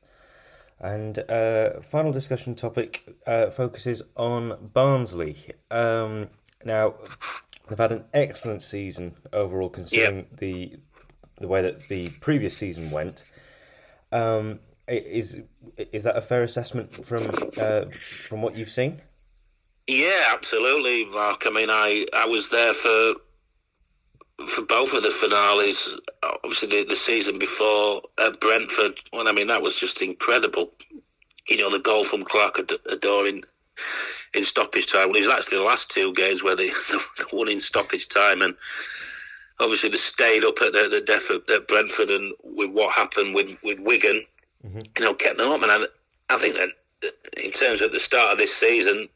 [0.80, 5.38] And uh, final discussion topic uh, focuses on Barnsley.
[5.69, 6.28] Um,
[6.65, 6.95] now
[7.71, 10.38] they've had an excellent season overall, considering yep.
[10.38, 10.73] the
[11.39, 13.25] the way that the previous season went.
[14.12, 15.41] Um, is
[15.77, 17.23] is that a fair assessment from
[17.57, 17.86] uh,
[18.27, 19.01] from what you've seen?
[19.88, 21.43] Yeah, absolutely, Mark.
[21.45, 23.13] I mean, I, I was there for
[24.47, 25.99] for both of the finales.
[26.43, 28.99] Obviously, the, the season before at Brentford.
[29.13, 30.71] Well, I mean, that was just incredible.
[31.49, 33.41] You know, the goal from Clarke Oduor in,
[34.33, 35.09] in stoppage time.
[35.09, 38.41] Well, it was actually the last two games where they, they won in stoppage time,
[38.41, 38.55] and
[39.59, 43.35] obviously they stayed up at the, the death at, at Brentford, and with what happened
[43.35, 44.23] with with Wigan,
[44.65, 44.79] mm-hmm.
[44.97, 45.61] you know, kept them up.
[45.61, 45.85] And I,
[46.29, 46.69] I think that
[47.43, 49.09] in terms of the start of this season,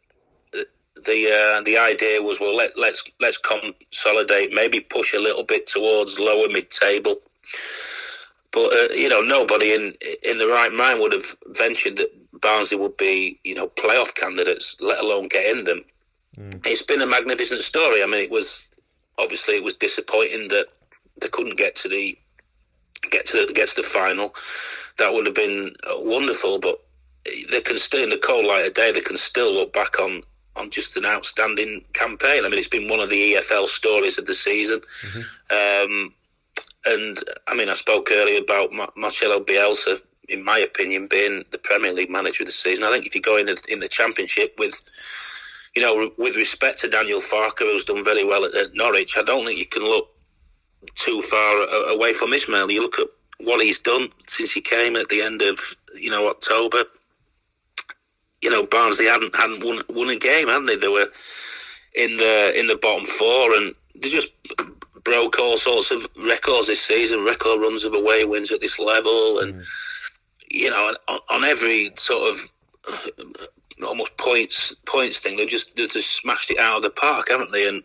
[1.06, 5.67] the uh, the idea was well let let's let's consolidate, maybe push a little bit
[5.67, 7.15] towards lower mid table.
[8.51, 12.78] But uh, you know, nobody in in the right mind would have ventured that Barnsley
[12.78, 15.84] would be you know playoff candidates, let alone get in them.
[16.38, 16.67] Mm.
[16.67, 18.04] It's been a magnificent story.
[18.04, 18.67] I mean, it was
[19.17, 20.67] obviously it was disappointing that
[21.21, 22.17] they couldn't get to the
[23.10, 24.34] get to the, get to the final.
[24.98, 26.80] That would have been wonderful, but
[27.52, 28.91] they can still in the cold light of day.
[28.91, 30.24] They can still look back on
[30.56, 32.45] on just an outstanding campaign.
[32.45, 34.80] I mean, it's been one of the EFL stories of the season.
[34.80, 35.86] Mm-hmm.
[35.93, 36.13] Um,
[36.88, 37.17] and
[37.48, 42.10] I mean, I spoke earlier about Marcelo Bielsa, in my opinion, being the Premier League
[42.10, 42.84] manager of the season.
[42.84, 44.80] I think if you go in the, in the Championship with,
[45.76, 49.24] you know, with respect to Daniel Farke, who's done very well at, at Norwich, I
[49.24, 50.10] don't think you can look
[50.96, 52.72] too far away from Ismaël.
[52.72, 53.08] You look at
[53.42, 55.60] what he's done since he came at the end of,
[55.96, 56.86] you know, October
[58.46, 60.76] you know, Barnsley hadn't hadn't won won a game, hadn't they?
[60.76, 61.08] They were
[61.96, 64.32] in the in the bottom four, and they just
[65.04, 67.26] broke all sorts of records this season.
[67.26, 69.66] Record runs of away wins at this level, and mm.
[70.56, 72.52] You know, on, on, every sort of
[73.86, 77.52] almost points points thing, they just they just smashed it out of the park, haven't
[77.52, 77.68] they?
[77.68, 77.84] And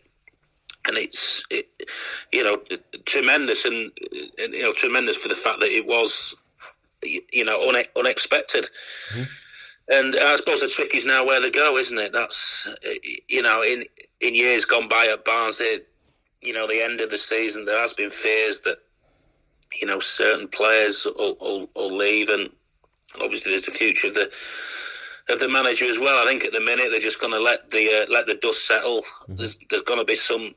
[0.88, 1.66] and it's it,
[2.32, 2.62] you know
[3.04, 3.90] tremendous and,
[4.38, 6.36] and, you know tremendous for the fact that it was
[7.02, 8.68] you know une- unexpected.
[9.12, 9.22] Mm-hmm.
[9.92, 12.12] And I suppose the trick is now where they go, isn't it?
[12.12, 12.68] That's
[13.28, 13.84] you know, in
[14.20, 15.80] in years gone by at Barnsley,
[16.42, 18.78] you know, the end of the season, there has been fears that
[19.74, 22.50] you know certain players will, will, will leave, and
[23.22, 24.32] obviously there's the future of the
[25.28, 26.22] of the manager as well.
[26.22, 28.66] I think at the minute they're just going to let the uh, let the dust
[28.66, 28.98] settle.
[28.98, 29.36] Mm-hmm.
[29.36, 30.54] There's there's going to be some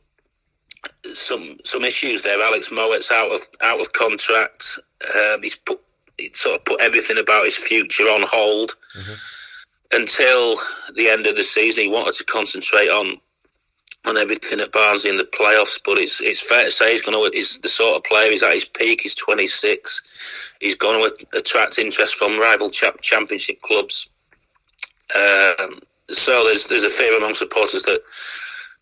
[1.14, 2.42] some some issues there.
[2.42, 4.80] Alex Mowatt's out of out of contract.
[5.16, 5.80] Um, he's put
[6.18, 10.00] he sort of put everything about his future on hold mm-hmm.
[10.00, 10.56] until
[10.96, 11.84] the end of the season.
[11.84, 13.18] He wanted to concentrate on
[14.06, 15.80] on everything at Barnsley in the playoffs.
[15.84, 18.32] But it's it's fair to say he's going to he's the sort of player.
[18.32, 19.02] He's at his peak.
[19.02, 20.56] He's 26.
[20.60, 24.10] He's going to attract interest from rival championship clubs.
[25.16, 28.00] Um, so there's there's a fear among supporters that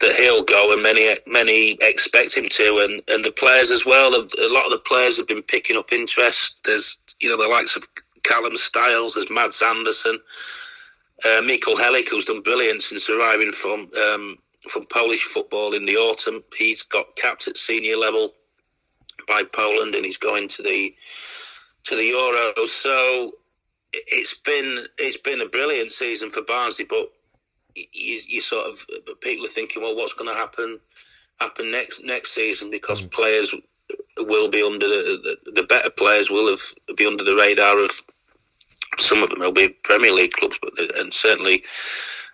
[0.02, 4.14] that he'll go, and many many expect him to, and, and the players as well.
[4.16, 6.64] A lot of the players have been picking up interest.
[6.66, 7.84] There's you know the likes of
[8.24, 10.20] Callum Styles, there's Mads Andersen,
[11.26, 14.38] uh, Mikael Helik, who's done brilliant since arriving from um,
[14.69, 16.43] from Polish football in the autumn.
[16.58, 18.32] He's got capped at senior level
[19.28, 20.93] by Poland, and he's going to the
[21.86, 22.67] to the Euros.
[22.67, 23.32] So
[23.93, 27.12] it's been it's been a brilliant season for Barnsley, but
[27.76, 28.86] you, you sort of
[29.21, 30.80] people are thinking, well, what's going to happen
[31.39, 33.12] happen next next season because mm.
[33.12, 33.54] players
[34.17, 37.91] will be under the, the, the better players will have be under the radar of
[38.97, 41.63] some of them will be Premier League clubs, but and certainly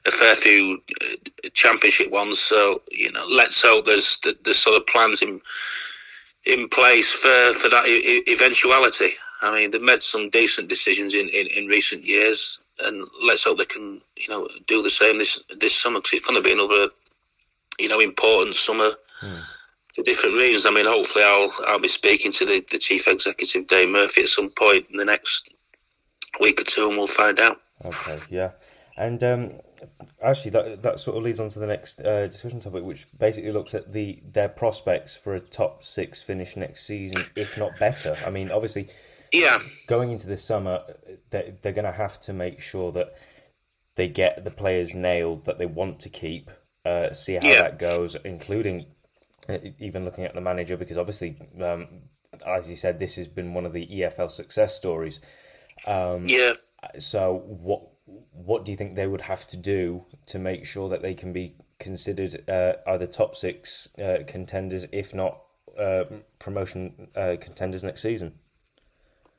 [0.08, 2.40] a fair few uh, Championship ones.
[2.40, 5.42] So you know, let's hope there's there's sort of plans in
[6.46, 7.86] in place for for that
[8.28, 9.12] eventuality.
[9.42, 13.60] I mean, they've made some decent decisions in, in, in recent years, and let's hope
[13.60, 16.54] they can you know do the same this this summer because it's going to be
[16.54, 16.90] another
[17.80, 18.90] you know important summer.
[19.20, 19.42] Hmm
[19.98, 20.66] for different reasons.
[20.68, 24.28] I mean, hopefully, I'll I'll be speaking to the, the chief executive Dane Murphy at
[24.28, 25.50] some point in the next
[26.40, 27.60] week or two, and we'll find out.
[27.84, 28.52] Okay, yeah,
[28.96, 29.52] and um,
[30.24, 33.52] actually, that that sort of leads on to the next uh, discussion topic, which basically
[33.52, 38.16] looks at the their prospects for a top six finish next season, if not better.
[38.26, 38.90] I mean, obviously,
[39.32, 40.84] yeah, going into the summer,
[41.30, 43.14] they're, they're going to have to make sure that
[43.96, 46.50] they get the players nailed that they want to keep.
[46.86, 47.64] Uh, see how yeah.
[47.64, 48.82] that goes, including
[49.50, 51.86] uh, even looking at the manager, because obviously, um,
[52.46, 55.20] as you said, this has been one of the EFL success stories.
[55.86, 56.54] Um, yeah.
[57.00, 57.82] So what
[58.34, 61.34] what do you think they would have to do to make sure that they can
[61.34, 65.42] be considered uh, either top six uh, contenders, if not
[65.78, 66.06] uh,
[66.40, 68.34] promotion uh, contenders next season?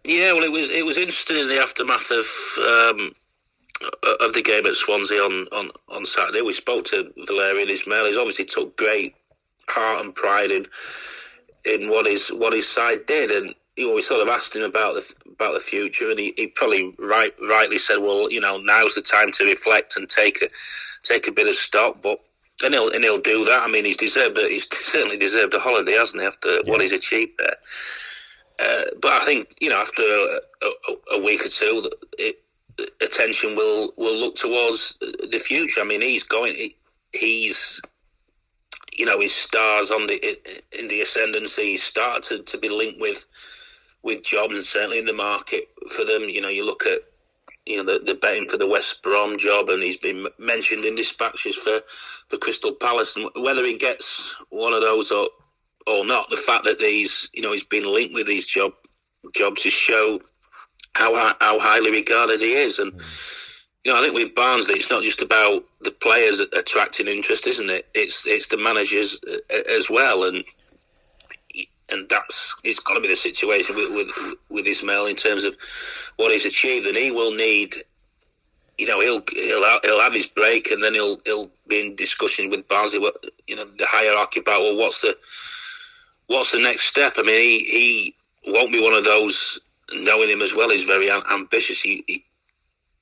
[0.04, 3.12] Yeah, well, it was it was interesting in the aftermath of um,
[4.20, 6.42] of the game at Swansea on, on, on Saturday.
[6.42, 8.06] We spoke to Valérien Ismaël.
[8.06, 9.14] He's obviously took great
[9.68, 10.66] heart and pride in
[11.64, 15.14] in what his what his side did, and you sort of asked him about the
[15.30, 19.02] about the future, and he, he probably right rightly said, "Well, you know, now's the
[19.02, 20.48] time to reflect and take a
[21.02, 22.20] take a bit of stock." But
[22.64, 23.62] and he'll and he'll do that.
[23.62, 26.26] I mean, he's deserved a, he's certainly deserved a holiday, hasn't he?
[26.26, 26.60] After yeah.
[26.70, 27.56] what he's achieved there.
[28.60, 31.88] Uh, but I think you know, after a, a, a week or two,
[32.18, 32.36] it,
[33.00, 35.80] attention will will look towards the future.
[35.80, 36.54] I mean, he's going.
[36.54, 36.74] He,
[37.12, 37.80] he's
[38.92, 40.38] you know his stars on the
[40.78, 43.24] in the ascendancy started to, to be linked with
[44.08, 46.24] with jobs and certainly in the market for them.
[46.28, 47.00] You know, you look at
[47.66, 50.96] you know the, the betting for the West Brom job, and he's been mentioned in
[50.96, 51.80] dispatches for
[52.28, 55.28] for Crystal Palace, and whether he gets one of those or
[55.86, 58.72] or not, the fact that he's you know he's been linked with these job
[59.34, 60.20] jobs to show
[60.94, 62.92] how how highly regarded he is, and.
[62.92, 63.34] Mm
[63.84, 67.70] you know, I think with Barnsley, it's not just about the players attracting interest, isn't
[67.70, 67.88] it?
[67.94, 70.44] It's it's the managers uh, as well, and
[71.90, 75.56] and that's it's got to be the situation with with, with Ismaël in terms of
[76.16, 77.74] what he's achieved, and he will need.
[78.76, 82.48] You know, he'll he'll he'll have his break, and then he'll he'll be in discussion
[82.50, 83.00] with Barnsley.
[83.00, 85.16] What you know, the hierarchy about well, what's the
[86.28, 87.14] what's the next step?
[87.16, 89.60] I mean, he he won't be one of those.
[89.90, 91.80] Knowing him as well, he's very ambitious.
[91.80, 92.22] He, he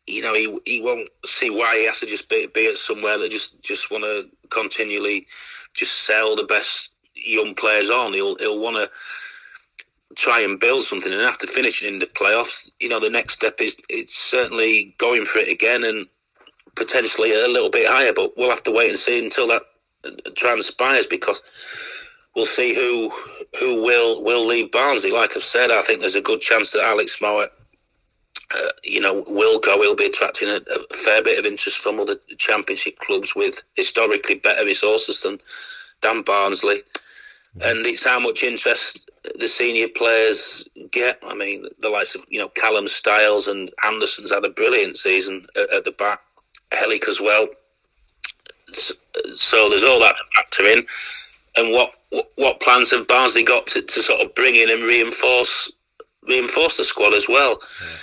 [0.06, 3.18] you know, he he won't see why he has to just be, be at somewhere
[3.18, 5.26] that just just want to continually
[5.74, 8.12] just sell the best young players on.
[8.12, 8.90] He'll he'll want to
[10.14, 13.60] try and build something, and after finishing in the playoffs, you know, the next step
[13.60, 16.06] is it's certainly going for it again and
[16.74, 18.12] potentially a little bit higher.
[18.12, 19.62] But we'll have to wait and see until that
[20.36, 21.42] transpires because
[22.34, 23.10] we'll see who
[23.60, 25.10] who will will leave Barnsley.
[25.10, 27.48] Like I've said, I think there's a good chance that Alex Mowatt
[28.54, 29.80] uh, you know, will go.
[29.82, 34.36] He'll be attracting a, a, fair bit of interest from other championship clubs with historically
[34.36, 35.40] better resources than
[36.00, 36.76] Dan Barnsley.
[37.64, 41.18] And it's how much interest the senior players get.
[41.26, 45.46] I mean, the likes of you know Callum Styles and Andersen's had a brilliant season
[45.56, 46.20] at, at the back.
[46.72, 47.46] Helik as well.
[48.72, 48.94] So,
[49.34, 50.86] so there's all that factor in.
[51.56, 51.92] And what
[52.36, 55.72] what plans have Barnsley got to, to sort of bring in and reinforce
[56.28, 57.58] reinforce the squad as well?
[57.82, 57.96] Yeah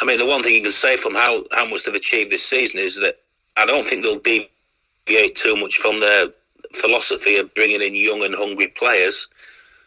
[0.00, 2.44] I mean, the one thing you can say from how, how much they've achieved this
[2.44, 3.16] season is that
[3.56, 6.26] I don't think they'll deviate too much from their
[6.74, 9.28] philosophy of bringing in young and hungry players.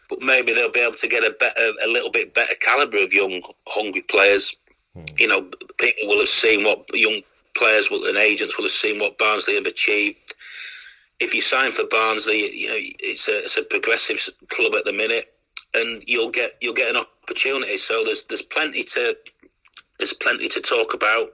[0.08, 3.12] But maybe they'll be able to get a better, a little bit better caliber of
[3.12, 4.56] young, hungry players.
[4.94, 5.02] Hmm.
[5.18, 5.42] You know,
[5.78, 7.22] people will have seen what young
[7.56, 10.34] players will, and agents will have seen what Barnsley have achieved.
[11.20, 14.18] If you sign for Barnsley, you know it's a, it's a progressive
[14.48, 15.32] club at the minute,
[15.74, 17.76] and you'll get you'll get an opportunity.
[17.76, 19.16] So there's there's plenty to
[19.98, 21.32] there's plenty to talk about.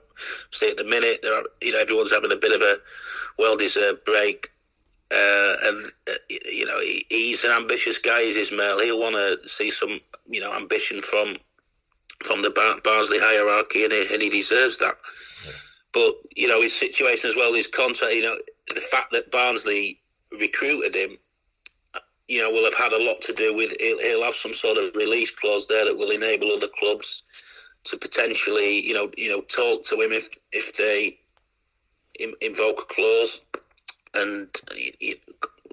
[0.51, 2.77] Say at the minute, there are, you know everyone's having a bit of a
[3.39, 4.51] well-deserved break,
[5.11, 5.79] uh, and
[6.09, 8.23] uh, you know he, he's an ambitious guy.
[8.23, 8.83] He's Ismaël.
[8.83, 11.37] He'll want to see some you know ambition from
[12.25, 14.97] from the Bar- Barnsley hierarchy, and he, and he deserves that.
[15.45, 15.51] Yeah.
[15.93, 18.13] But you know his situation as well, his contract.
[18.13, 18.37] You know
[18.73, 19.99] the fact that Barnsley
[20.31, 21.17] recruited him
[22.27, 23.73] you know, will have had a lot to do with.
[23.79, 27.23] He'll, he'll, have some sort of release clause there that will enable other clubs
[27.85, 31.17] to potentially, you know, you know, talk to him if if they
[32.41, 33.41] invoke a clause
[34.13, 34.49] and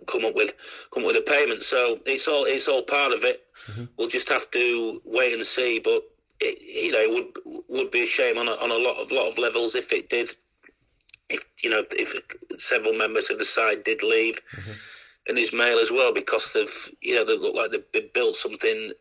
[0.07, 0.53] come up with
[0.93, 1.63] come up with a payment.
[1.63, 3.43] So it's all it's all part of it.
[3.71, 3.85] Mm-hmm.
[3.97, 5.81] We'll just have to wait and see.
[5.83, 6.03] But
[6.41, 9.11] it, you know, it would would be a shame on a, on a lot of
[9.11, 10.31] lot of levels if it did.
[11.31, 12.13] If you know, if
[12.59, 14.41] several members of the side did leave.
[14.57, 14.73] Mm-hmm.
[15.27, 16.69] And as well, because of
[17.01, 18.93] you know they look like they've built something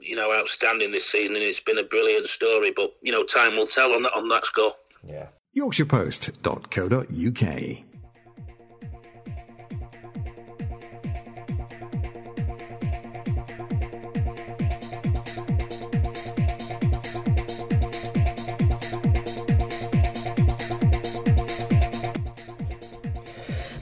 [0.00, 2.72] you know, outstanding this season, and it's been a brilliant story.
[2.74, 4.72] But you know, time will tell on that on that score.
[5.06, 5.26] Yeah.
[5.56, 7.84] YorkshirePost.co.uk.